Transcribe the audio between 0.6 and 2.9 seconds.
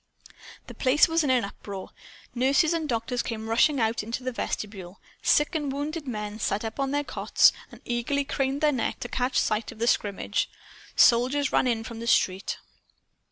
The place was in an uproar. Nurses and